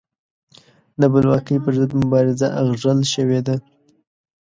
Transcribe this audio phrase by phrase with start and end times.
[0.99, 3.55] د بلواکۍ پر ضد مبارزه اغږل شوې ده.